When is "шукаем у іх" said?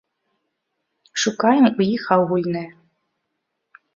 1.25-2.03